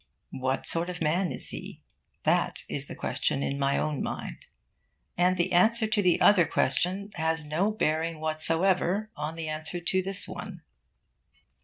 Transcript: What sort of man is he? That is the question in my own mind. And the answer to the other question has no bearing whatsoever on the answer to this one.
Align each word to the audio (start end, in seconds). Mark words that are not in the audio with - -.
What 0.33 0.65
sort 0.65 0.89
of 0.89 0.99
man 0.99 1.31
is 1.31 1.49
he? 1.49 1.79
That 2.23 2.63
is 2.67 2.87
the 2.87 2.95
question 2.95 3.43
in 3.43 3.59
my 3.59 3.77
own 3.77 4.01
mind. 4.01 4.47
And 5.15 5.37
the 5.37 5.51
answer 5.51 5.85
to 5.85 6.01
the 6.01 6.19
other 6.19 6.47
question 6.47 7.11
has 7.17 7.45
no 7.45 7.69
bearing 7.69 8.19
whatsoever 8.19 9.11
on 9.15 9.35
the 9.35 9.47
answer 9.47 9.79
to 9.79 10.01
this 10.01 10.27
one. 10.27 10.63